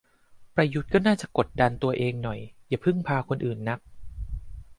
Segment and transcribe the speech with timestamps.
[0.55, 3.79] ประยุทธ์ก็น่าจะกดดันตัวเองหน่อย อย่าพึ่งพาคนอื่นนัก